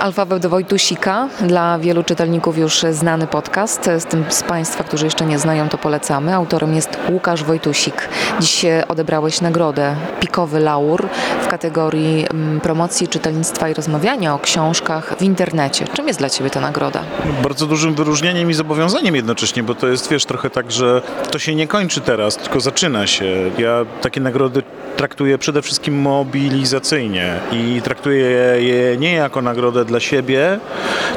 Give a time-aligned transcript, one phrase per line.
[0.00, 3.90] Alfabet Wojtusika, dla wielu czytelników już znany podcast.
[3.98, 6.34] Z tym z Państwa, którzy jeszcze nie znają, to polecamy.
[6.34, 8.08] Autorem jest Łukasz Wojtusik.
[8.40, 11.08] Dziś odebrałeś nagrodę Pikowy Laur
[11.42, 15.84] w kategorii mm, promocji czytelnictwa i rozmawiania o książkach w internecie.
[15.92, 17.02] Czym jest dla Ciebie ta nagroda?
[17.42, 21.54] bardzo dużym wyróżnieniem i zobowiązaniem jednocześnie, bo to jest, wiesz, trochę tak, że to się
[21.54, 23.50] nie kończy teraz, tylko zaczyna się.
[23.58, 24.62] Ja takie nagrody
[25.00, 28.26] traktuję przede wszystkim mobilizacyjnie i traktuję
[28.58, 30.58] je nie jako nagrodę dla siebie,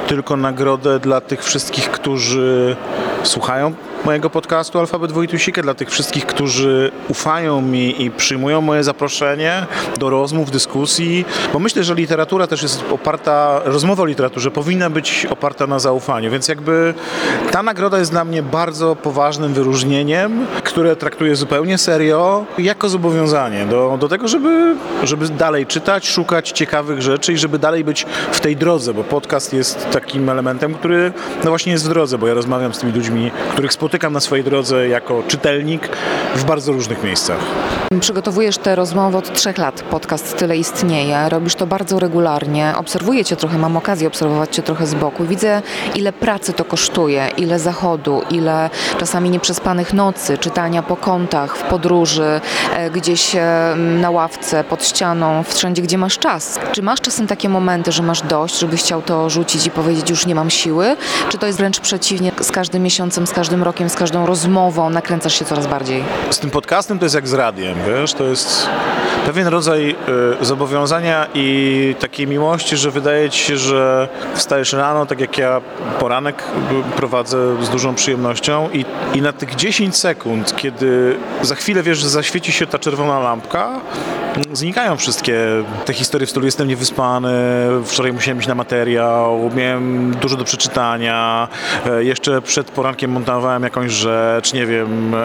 [0.07, 2.75] tylko nagrodę dla tych wszystkich, którzy
[3.23, 3.73] słuchają
[4.05, 9.65] mojego podcastu Alfabet Wojtusika, dla tych wszystkich, którzy ufają mi i przyjmują moje zaproszenie
[9.99, 15.27] do rozmów, dyskusji, bo myślę, że literatura też jest oparta, rozmowa o literaturze powinna być
[15.29, 16.93] oparta na zaufaniu, więc jakby
[17.51, 23.97] ta nagroda jest dla mnie bardzo poważnym wyróżnieniem, które traktuję zupełnie serio, jako zobowiązanie do,
[23.99, 28.55] do tego, żeby, żeby dalej czytać, szukać ciekawych rzeczy i żeby dalej być w tej
[28.55, 32.73] drodze, bo podcast jest takim elementem, który no właśnie jest w drodze, bo ja rozmawiam
[32.73, 35.89] z tymi ludźmi, których spotykam na swojej drodze jako czytelnik
[36.35, 37.37] w bardzo różnych miejscach.
[37.99, 39.81] Przygotowujesz tę rozmowę od trzech lat.
[39.81, 41.29] Podcast tyle istnieje.
[41.29, 42.73] Robisz to bardzo regularnie.
[42.77, 45.25] Obserwuję Cię trochę, mam okazję obserwować Cię trochę z boku.
[45.25, 45.61] Widzę,
[45.95, 48.69] ile pracy to kosztuje, ile zachodu, ile
[48.99, 52.41] czasami nieprzespanych nocy, czytania po kątach, w podróży,
[52.75, 56.59] e, gdzieś e, na ławce, pod ścianą, wszędzie, gdzie masz czas.
[56.71, 60.25] Czy masz czasem takie momenty, że masz dość, żebyś chciał to rzucić i powiedzieć, już
[60.25, 60.95] nie mam siły?
[61.29, 65.39] Czy to jest wręcz przeciwnie, z każdym miesiącem, z każdym rokiem, z każdą rozmową nakręcasz
[65.39, 66.03] się coraz bardziej?
[66.29, 68.69] Z tym podcastem to jest jak z radiem, wiesz, to jest
[69.25, 69.95] pewien rodzaj
[70.41, 75.61] y, zobowiązania i takiej miłości, że wydaje ci się, że wstajesz rano, tak jak ja
[75.99, 76.43] poranek
[76.95, 82.09] prowadzę z dużą przyjemnością i, i na tych 10 sekund, kiedy za chwilę wiesz, że
[82.09, 83.79] zaświeci się ta czerwona lampka,
[84.53, 87.33] znikają wszystkie te historie w stylu jestem niewyspany,
[87.85, 91.47] wczoraj musiałem iść na materiał, miałem dużo do przeczytania,
[91.85, 95.15] e, jeszcze przed porankiem montowałem jakąś rzecz, nie wiem,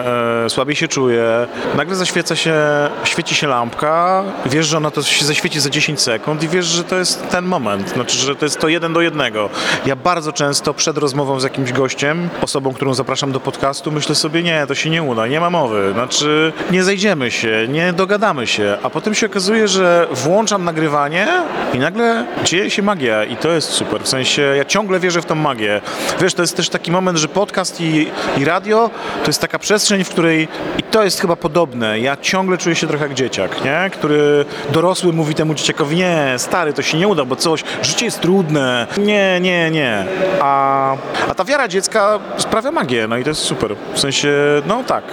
[0.45, 1.47] e, słabiej się czuję.
[1.77, 2.55] Nagle zaświeca się,
[3.03, 6.83] świeci się lampka, wiesz, że ona to się zaświeci za 10 sekund i wiesz, że
[6.83, 9.49] to jest ten moment, znaczy, że to jest to jeden do jednego.
[9.85, 14.43] Ja bardzo często przed rozmową z jakimś gościem, osobą, którą zapraszam do podcastu, myślę sobie,
[14.43, 18.77] nie, to się nie uda, nie ma mowy, znaczy nie zejdziemy się, nie dogadamy się,
[18.83, 21.27] a potem się okazuje, że włączam nagrywanie
[21.73, 24.01] i nagle dzieje się magia i to jest super.
[24.01, 25.81] W sensie ja ciągle wierzę w tą magię.
[26.21, 28.89] Wiesz, to jest też taki moment, że podcast i, i radio
[29.23, 31.99] to jest taka przestrzeń, w której i to jest chyba podobne.
[31.99, 33.89] Ja ciągle czuję się trochę jak dzieciak, nie?
[33.93, 38.21] Który dorosły mówi temu dzieciakowi, nie, stary, to się nie uda, bo coś, życie jest
[38.21, 38.87] trudne.
[38.97, 40.05] Nie, nie, nie.
[40.41, 40.95] A,
[41.29, 43.75] a ta wiara dziecka sprawia magię, no i to jest super.
[43.93, 44.31] W sensie,
[44.67, 45.03] no tak.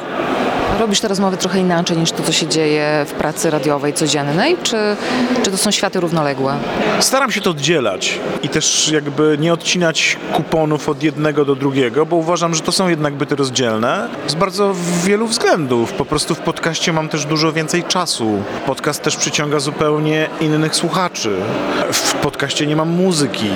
[0.78, 4.76] Robisz te rozmowy trochę inaczej niż to, co się dzieje w pracy radiowej codziennej, czy,
[5.42, 6.54] czy to są światy równoległe?
[7.00, 12.16] Staram się to oddzielać i też jakby nie odcinać kuponów od jednego do drugiego, bo
[12.16, 15.92] uważam, że to są jednak byty rozdzielne z bardzo wielu względów.
[15.92, 18.42] Po prostu w podcaście mam też dużo więcej czasu.
[18.66, 21.36] Podcast też przyciąga zupełnie innych słuchaczy.
[21.92, 23.50] W podcaście nie mam muzyki.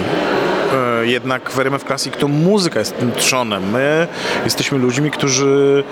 [1.03, 3.71] Jednak w RMF Classic to muzyka jest tym trzonem.
[3.71, 4.09] My
[4.45, 5.85] jesteśmy ludźmi, którzy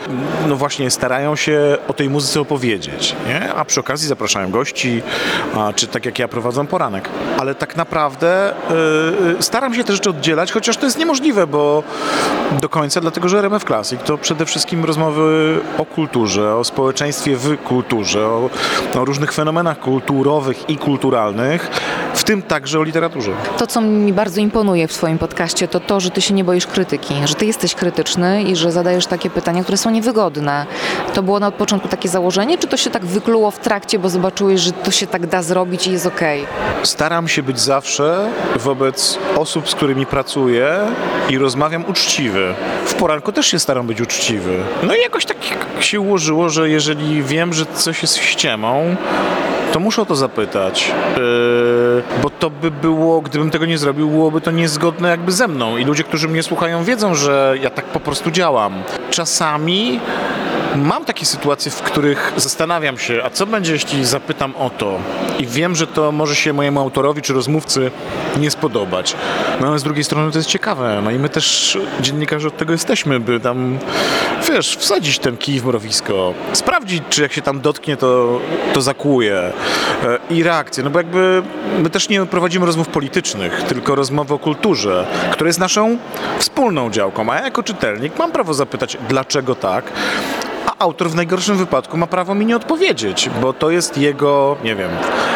[0.48, 3.54] no właśnie starają się o tej muzyce opowiedzieć, nie?
[3.54, 5.02] a przy okazji zapraszają gości,
[5.56, 7.08] a, czy tak jak ja prowadzą poranek.
[7.38, 8.52] Ale tak naprawdę
[9.38, 11.82] y, staram się te rzeczy oddzielać, chociaż to jest niemożliwe, bo
[12.60, 17.56] do końca, dlatego że RMF Classic to przede wszystkim rozmowy o kulturze, o społeczeństwie w
[17.62, 18.50] kulturze, o,
[18.94, 21.70] o różnych fenomenach kulturowych i kulturalnych,
[22.14, 23.32] w tym także o literaturze.
[23.58, 26.66] To, co mi bardzo imponuje w Twoim podcaście, to to, że Ty się nie boisz
[26.66, 30.66] krytyki, że Ty jesteś krytyczny i że zadajesz takie pytania, które są niewygodne.
[31.14, 34.60] To było na początku takie założenie, czy to się tak wykluło w trakcie, bo zobaczyłeś,
[34.60, 36.46] że to się tak da zrobić i jest okej?
[36.82, 40.78] Staram się być zawsze wobec osób, z którymi pracuję
[41.28, 42.54] i rozmawiam uczciwy.
[42.84, 44.58] W poranku też się staram być uczciwy.
[44.82, 45.36] No i jakoś tak
[45.80, 48.96] się ułożyło, że jeżeli wiem, że coś jest ściemą,
[49.72, 50.92] to muszę o to zapytać.
[51.16, 55.76] Yy, bo to by było, gdybym tego nie zrobił, byłoby to niezgodne jakby ze mną.
[55.76, 58.82] I ludzie, którzy mnie słuchają, wiedzą, że ja tak po prostu działam.
[59.10, 60.00] Czasami
[60.82, 64.98] Mam takie sytuacje, w których zastanawiam się, a co będzie, jeśli zapytam o to
[65.38, 67.90] i wiem, że to może się mojemu autorowi czy rozmówcy
[68.36, 69.16] nie spodobać.
[69.60, 71.00] No ale z drugiej strony to jest ciekawe.
[71.04, 73.78] No i my też, dziennikarze, od tego jesteśmy, by tam,
[74.48, 78.40] wiesz, wsadzić ten kij w mrowisko, sprawdzić, czy jak się tam dotknie, to,
[78.72, 79.38] to zakłuje.
[79.38, 79.52] E,
[80.30, 80.84] I reakcje.
[80.84, 81.42] No bo jakby
[81.78, 85.98] my też nie prowadzimy rozmów politycznych, tylko rozmowy o kulturze, która jest naszą
[86.38, 87.32] wspólną działką.
[87.32, 89.92] A ja jako czytelnik mam prawo zapytać, dlaczego tak,
[90.78, 94.90] autor w najgorszym wypadku ma prawo mi nie odpowiedzieć, bo to jest jego, nie wiem,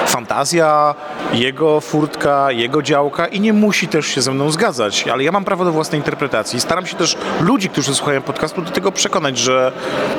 [0.07, 0.95] fantazja,
[1.33, 5.45] jego furtka, jego działka i nie musi też się ze mną zgadzać, ale ja mam
[5.45, 6.61] prawo do własnej interpretacji.
[6.61, 9.73] Staram się też ludzi, którzy słuchają podcastu, do tego przekonać, że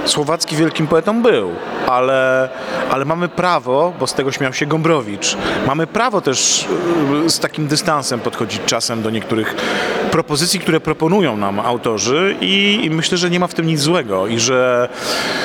[0.05, 1.51] Słowacki wielkim poetą był,
[1.87, 2.49] ale,
[2.91, 5.37] ale mamy prawo, bo z tego śmiał się Gombrowicz,
[5.67, 6.67] mamy prawo też
[7.25, 9.55] y, z takim dystansem podchodzić czasem do niektórych
[10.11, 14.27] propozycji, które proponują nam autorzy i, i myślę, że nie ma w tym nic złego
[14.27, 14.89] i że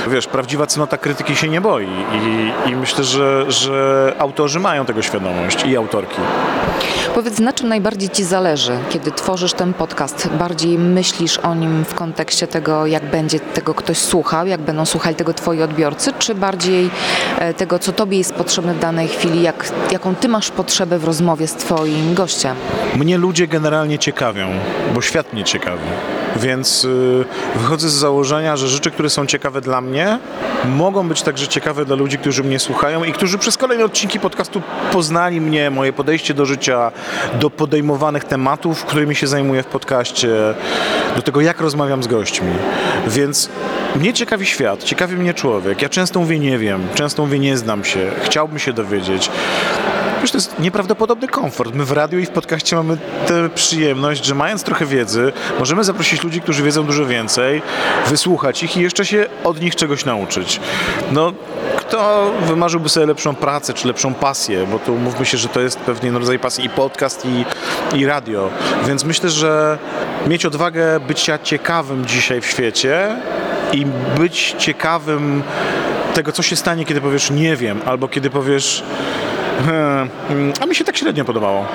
[0.09, 5.03] wiesz, prawdziwa cnota krytyki się nie boi i, i myślę, że, że autorzy mają tego
[5.03, 6.21] świadomość i autorki.
[7.15, 10.29] Powiedz, na czym najbardziej Ci zależy, kiedy tworzysz ten podcast?
[10.39, 15.17] Bardziej myślisz o nim w kontekście tego, jak będzie tego ktoś słuchał, jak będą słuchali
[15.17, 16.91] tego Twoi odbiorcy, czy bardziej
[17.39, 21.05] e, tego, co Tobie jest potrzebne w danej chwili, jak, jaką Ty masz potrzebę w
[21.05, 22.57] rozmowie z Twoim gościem?
[22.97, 24.49] Mnie ludzie generalnie ciekawią,
[24.95, 25.89] bo świat mnie ciekawi.
[26.37, 27.25] Więc y,
[27.57, 30.19] wychodzę z założenia, że rzeczy, które są ciekawe dla mnie,
[30.65, 34.63] mogą być także ciekawe dla ludzi, którzy mnie słuchają i którzy przez kolejne odcinki podcastu
[34.93, 36.93] poznali mnie, moje podejście do życia,
[37.41, 40.29] do podejmowanych tematów, którymi się zajmuję w podcaście,
[41.17, 42.53] do tego, jak rozmawiam z gośćmi.
[43.07, 43.49] Więc
[43.97, 45.83] mnie ciekawi świat, ciekawi mnie człowiek.
[45.83, 49.31] Ja często mówię nie wiem, często mówię nie znam się, chciałbym się dowiedzieć.
[50.21, 51.75] Wiesz, to jest nieprawdopodobny komfort.
[51.75, 56.23] My w radiu i w podcaście mamy tę przyjemność, że mając trochę wiedzy, możemy zaprosić
[56.23, 57.63] ludzi, którzy wiedzą dużo więcej,
[58.07, 60.61] wysłuchać ich i jeszcze się od nich czegoś nauczyć.
[61.13, 61.33] No,
[61.77, 65.79] kto wymarzyłby sobie lepszą pracę czy lepszą pasję, bo tu mówmy się, że to jest
[65.79, 67.45] pewien rodzaj pasji i podcast, i,
[67.99, 68.51] i radio.
[68.87, 69.79] Więc myślę, że
[70.27, 73.17] mieć odwagę bycia ciekawym dzisiaj w świecie
[73.73, 73.87] i
[74.19, 75.43] być ciekawym
[76.15, 78.83] tego, co się stanie, kiedy powiesz nie wiem, albo kiedy powiesz
[80.61, 81.67] a mi się tak średnio podobało.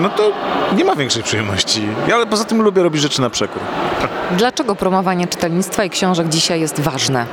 [0.00, 0.32] No to
[0.76, 1.82] nie ma większej przyjemności.
[2.08, 3.62] Ja ale poza tym lubię robić rzeczy na przekór.
[4.30, 7.26] Dlaczego promowanie czytelnictwa i książek dzisiaj jest ważne?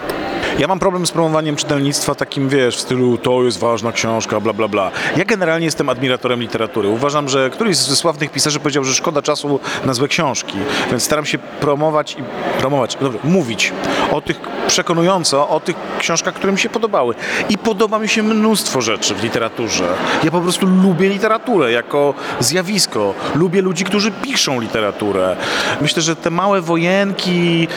[0.59, 4.53] Ja mam problem z promowaniem czytelnictwa takim, wiesz, w stylu to jest ważna książka, bla,
[4.53, 4.91] bla, bla.
[5.17, 6.89] Ja generalnie jestem admiratorem literatury.
[6.89, 10.57] Uważam, że któryś z sławnych pisarzy powiedział, że szkoda czasu na złe książki,
[10.89, 12.23] więc staram się promować i
[12.59, 13.73] promować, dobrze, mówić
[14.11, 17.15] o tych przekonująco, o tych książkach, które mi się podobały.
[17.49, 19.87] I podoba mi się mnóstwo rzeczy w literaturze.
[20.23, 23.13] Ja po prostu lubię literaturę jako zjawisko.
[23.35, 25.35] Lubię ludzi, którzy piszą literaturę.
[25.81, 27.67] Myślę, że te małe wojenki,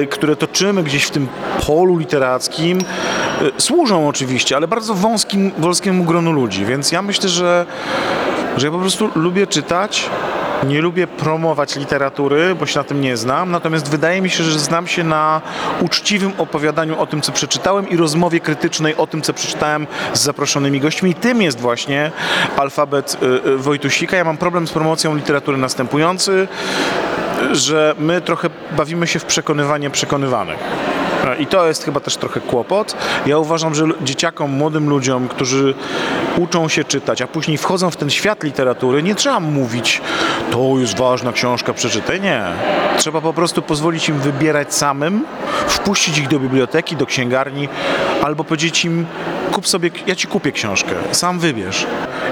[0.00, 1.28] yy, które toczymy gdzieś w tym
[1.66, 6.64] polu literackim, yy, służą oczywiście, ale bardzo wąskim, wąskiemu gronu ludzi.
[6.64, 7.66] Więc ja myślę, że,
[8.56, 10.10] że ja po prostu lubię czytać,
[10.64, 14.58] nie lubię promować literatury, bo się na tym nie znam, natomiast wydaje mi się, że
[14.58, 15.40] znam się na
[15.80, 20.80] uczciwym opowiadaniu o tym, co przeczytałem i rozmowie krytycznej o tym, co przeczytałem z zaproszonymi
[20.80, 21.10] gośćmi.
[21.10, 22.12] I tym jest właśnie
[22.56, 24.16] alfabet y, y, Wojtusika.
[24.16, 26.48] Ja mam problem z promocją literatury następujący,
[27.52, 30.58] że my trochę bawimy się w przekonywanie przekonywanych.
[31.38, 32.96] I to jest chyba też trochę kłopot.
[33.26, 35.74] Ja uważam, że dzieciakom, młodym ludziom, którzy
[36.38, 40.00] uczą się czytać, a później wchodzą w ten świat literatury, nie trzeba mówić,
[40.50, 42.20] to jest ważna książka, przeczytaj.
[42.20, 42.42] Nie.
[42.96, 45.24] Trzeba po prostu pozwolić im wybierać samym,
[45.68, 47.68] wpuścić ich do biblioteki, do księgarni,
[48.22, 49.06] albo powiedzieć im,
[49.54, 51.86] kup sobie, ja ci kupię książkę, sam wybierz.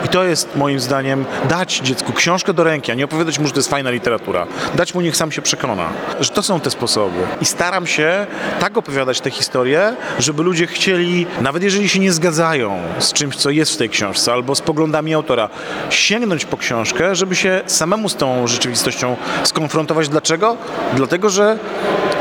[0.05, 3.53] I to jest moim zdaniem dać dziecku książkę do ręki, a nie opowiadać mu, że
[3.53, 4.47] to jest fajna literatura.
[4.75, 5.89] Dać mu, niech sam się przekona,
[6.21, 7.19] że to są te sposoby.
[7.41, 8.27] I staram się
[8.61, 13.51] tak opowiadać te historie, żeby ludzie chcieli, nawet jeżeli się nie zgadzają z czymś, co
[13.51, 15.49] jest w tej książce, albo z poglądami autora,
[15.91, 20.09] sięgnąć po książkę, żeby się samemu z tą rzeczywistością skonfrontować.
[20.09, 20.57] Dlaczego?
[20.97, 21.59] Dlatego, że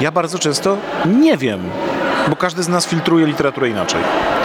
[0.01, 1.69] ja bardzo często nie wiem,
[2.27, 4.01] bo każdy z nas filtruje literaturę inaczej.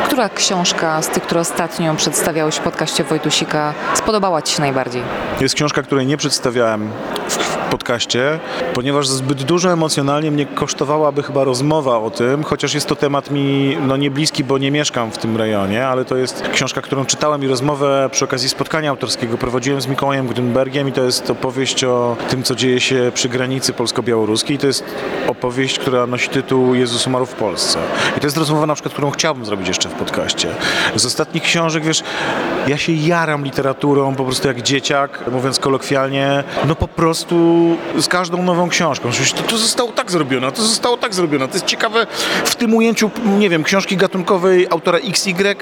[0.06, 5.02] Która książka z tych, które ostatnio przedstawiałeś w podcaście Wojtusika, spodobała Ci się najbardziej?
[5.40, 6.90] Jest książka, której nie przedstawiałem
[7.28, 8.38] w podcaście,
[8.74, 13.76] ponieważ zbyt dużo emocjonalnie mnie kosztowałaby chyba rozmowa o tym, chociaż jest to temat mi
[13.86, 17.44] no, nie bliski, bo nie mieszkam w tym rejonie, ale to jest książka, którą czytałem
[17.44, 22.16] i rozmowę przy okazji spotkania autorskiego prowadziłem z Mikołajem Gutenbergiem i to jest opowieść o
[22.28, 24.58] tym, co dzieje się przy granicy polsko-białoruskiej.
[24.58, 24.84] To jest
[25.28, 27.78] opowieść, która nosi tytuł Jezus umarł w Polsce.
[28.16, 30.48] I to jest rozmowa na przykład, którą chciałbym zrobić jeszcze w podcaście.
[30.96, 32.02] Z ostatnich książek, wiesz,
[32.66, 37.55] ja się jaram literaturą po prostu jak dzieciak, mówiąc kolokwialnie, no po prostu
[37.98, 39.10] z każdą nową książką.
[39.36, 41.48] To, to zostało tak zrobione, to zostało tak zrobione.
[41.48, 42.06] To jest ciekawe
[42.44, 45.56] w tym ujęciu, nie wiem, książki gatunkowej autora XY.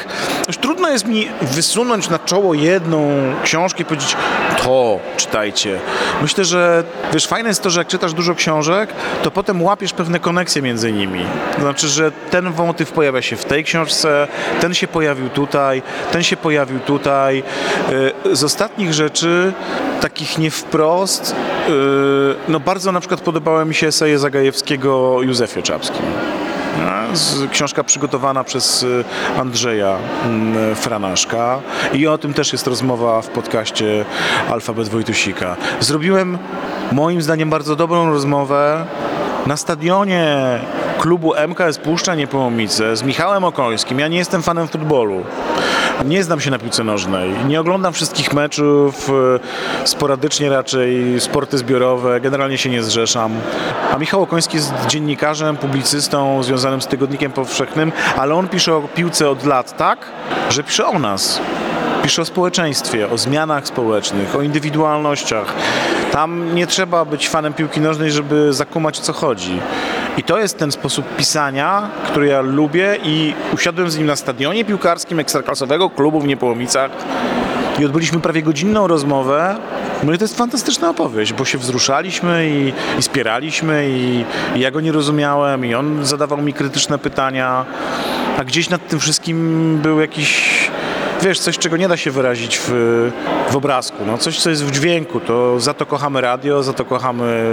[0.48, 3.10] Już trudno jest mi wysunąć na czoło jedną
[3.44, 4.16] książkę i powiedzieć,
[4.62, 5.80] to czytajcie.
[6.22, 8.90] Myślę, że wiesz, fajne jest to, że jak czytasz dużo książek,
[9.22, 11.24] to potem łapiesz pewne koneksje między nimi.
[11.54, 14.28] To znaczy, że ten motyw pojawia się w tej książce,
[14.60, 15.82] ten się pojawił tutaj,
[16.12, 17.42] ten się pojawił tutaj.
[18.26, 19.52] Y, z ostatnich rzeczy,
[20.04, 21.36] takich nie wprost,
[21.68, 21.72] y,
[22.48, 26.02] no bardzo na przykład podobały mi się eseje Zagajewskiego Józefie Czapskim.
[27.50, 29.04] Książka przygotowana przez y,
[29.38, 31.60] Andrzeja mm, Franaszka
[31.92, 34.04] i o tym też jest rozmowa w podcaście
[34.50, 35.56] Alfabet Wojtusika.
[35.80, 36.38] Zrobiłem
[36.92, 38.86] moim zdaniem bardzo dobrą rozmowę
[39.46, 40.58] na stadionie
[40.98, 43.98] klubu MKS Puszcza Niepołomice z Michałem Okońskim.
[43.98, 45.24] Ja nie jestem fanem futbolu.
[46.04, 47.30] Nie znam się na piłce nożnej.
[47.46, 49.10] Nie oglądam wszystkich meczów.
[49.82, 52.20] e, Sporadycznie raczej sporty zbiorowe.
[52.20, 53.32] Generalnie się nie zrzeszam.
[53.94, 59.30] A Michał Okoński jest dziennikarzem, publicystą związanym z Tygodnikiem Powszechnym, ale on pisze o piłce
[59.30, 59.98] od lat tak,
[60.50, 61.40] że pisze o nas.
[62.02, 65.54] Pisze o społeczeństwie, o zmianach społecznych, o indywidualnościach.
[66.10, 69.60] Tam nie trzeba być fanem piłki nożnej, żeby zakumać o co chodzi.
[70.16, 74.64] I to jest ten sposób pisania, który ja lubię i usiadłem z nim na stadionie
[74.64, 76.90] piłkarskim ekstraklasowego klubu w Niepołomicach
[77.78, 79.56] i odbyliśmy prawie godzinną rozmowę.
[80.02, 84.24] No to jest fantastyczna opowieść, bo się wzruszaliśmy i, i spieraliśmy i,
[84.58, 87.64] i ja go nie rozumiałem i on zadawał mi krytyczne pytania,
[88.38, 90.63] a gdzieś nad tym wszystkim był jakiś
[91.24, 92.70] wiesz, coś, czego nie da się wyrazić w,
[93.50, 96.84] w obrazku, no, coś, co jest w dźwięku, to za to kochamy radio, za to
[96.84, 97.44] kochamy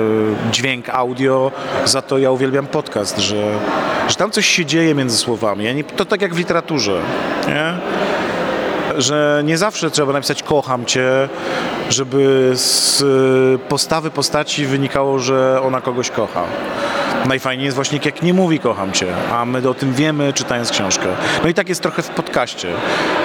[0.52, 1.52] dźwięk audio,
[1.86, 3.60] za to ja uwielbiam podcast, że,
[4.08, 7.02] że tam coś się dzieje między słowami, ja nie, to tak jak w literaturze,
[7.48, 7.74] nie?
[8.98, 11.30] Że nie zawsze trzeba napisać kocham cię,
[11.90, 16.44] żeby z y, postawy postaci wynikało, że ona kogoś kocha.
[17.26, 21.06] Najfajniej jest właśnie jak nie mówi kocham cię, a my o tym wiemy czytając książkę.
[21.44, 22.68] No i tak jest trochę w podcaście.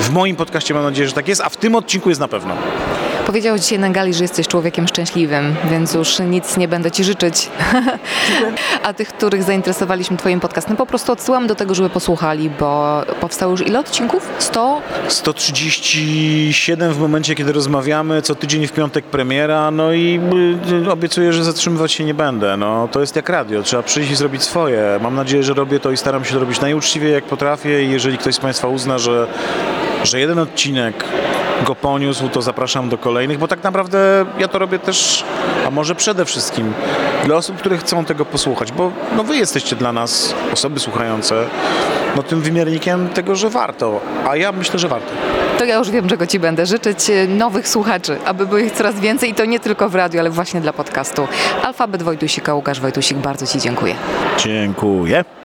[0.00, 2.54] W moim podcaście mam nadzieję, że tak jest, a w tym odcinku jest na pewno.
[3.26, 7.48] Powiedział dzisiaj na gali, że jesteś człowiekiem szczęśliwym, więc już nic nie będę ci życzyć.
[8.84, 13.52] A tych, których zainteresowaliśmy twoim podcastem, po prostu odsyłam do tego, żeby posłuchali, bo powstało
[13.52, 14.28] już ile odcinków?
[14.38, 14.82] 100?
[15.08, 20.20] 137 w momencie, kiedy rozmawiamy, co tydzień w piątek premiera, no i
[20.86, 22.56] y, obiecuję, że zatrzymywać się nie będę.
[22.56, 24.98] No, to jest jak radio, trzeba przyjść i zrobić swoje.
[25.02, 28.18] Mam nadzieję, że robię to i staram się to robić najuczciwiej jak potrafię i jeżeli
[28.18, 29.26] ktoś z Państwa uzna, że,
[30.04, 31.04] że jeden odcinek
[31.64, 35.24] go poniósł, to zapraszam do kolejnych, bo tak naprawdę ja to robię też,
[35.66, 36.72] a może przede wszystkim
[37.24, 41.44] dla osób, które chcą tego posłuchać, bo no wy jesteście dla nas, osoby słuchające,
[42.16, 45.12] no tym wymiernikiem tego, że warto, a ja myślę, że warto.
[45.58, 47.10] To ja już wiem, czego ci będę życzyć.
[47.10, 50.30] e, Nowych słuchaczy, aby było ich coraz więcej i to nie tylko w radiu, ale
[50.30, 51.28] właśnie dla podcastu.
[51.64, 53.94] Alfabet Wojtusika, Łukasz Wojtusik, bardzo ci dziękuję.
[54.38, 55.24] Dziękuję.